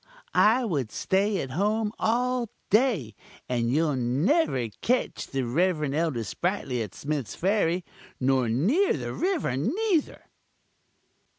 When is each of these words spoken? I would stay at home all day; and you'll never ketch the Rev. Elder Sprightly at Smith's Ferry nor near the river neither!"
I 0.33 0.65
would 0.65 0.91
stay 0.91 1.41
at 1.41 1.51
home 1.51 1.93
all 1.99 2.49
day; 2.71 3.13
and 3.47 3.69
you'll 3.71 3.95
never 3.95 4.69
ketch 4.81 5.27
the 5.27 5.43
Rev. 5.43 5.93
Elder 5.93 6.23
Sprightly 6.23 6.81
at 6.81 6.95
Smith's 6.95 7.35
Ferry 7.35 7.85
nor 8.19 8.49
near 8.49 8.93
the 8.93 9.13
river 9.13 9.55
neither!" 9.55 10.23